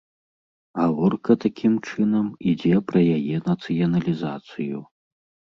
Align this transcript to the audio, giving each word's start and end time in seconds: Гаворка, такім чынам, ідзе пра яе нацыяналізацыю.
Гаворка, 0.79 1.31
такім 1.43 1.73
чынам, 1.89 2.25
ідзе 2.53 2.73
пра 2.93 2.99
яе 3.17 3.37
нацыяналізацыю. 3.49 4.77